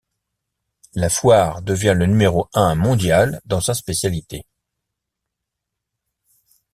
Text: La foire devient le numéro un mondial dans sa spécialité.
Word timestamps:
La 0.95 1.09
foire 1.11 1.61
devient 1.61 1.93
le 1.95 2.07
numéro 2.07 2.49
un 2.55 2.73
mondial 2.73 3.39
dans 3.45 3.61
sa 3.61 3.75
spécialité. 3.75 4.47